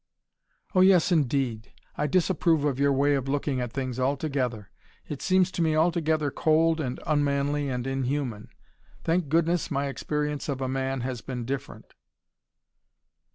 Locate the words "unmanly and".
7.05-7.85